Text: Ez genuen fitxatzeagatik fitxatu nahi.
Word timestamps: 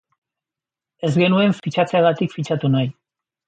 Ez 1.09 1.11
genuen 1.21 1.55
fitxatzeagatik 1.59 2.37
fitxatu 2.39 2.77
nahi. 2.79 2.95